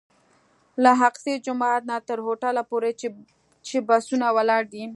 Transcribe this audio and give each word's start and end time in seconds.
له 0.83 0.91
اقصی 1.07 1.33
جومات 1.45 1.81
نه 1.89 1.97
تر 2.09 2.17
هوټل 2.25 2.55
پورې 2.71 2.91
چې 3.67 3.77
بسونه 3.89 4.27
ولاړ 4.35 4.61
دي. 4.73 4.83